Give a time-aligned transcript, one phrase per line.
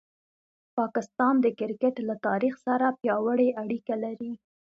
[0.77, 4.31] پاکستان د کرکټ له تاریخ سره پیاوړې اړیکه لري.